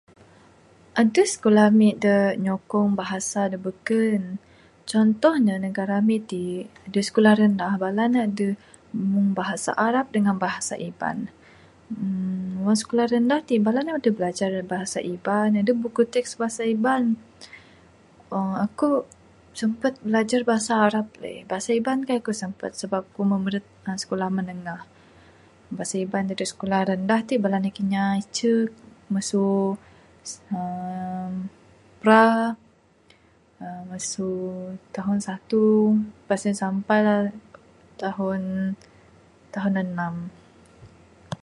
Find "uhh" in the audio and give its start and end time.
12.01-12.53, 18.35-18.53, 30.57-31.31, 33.63-33.81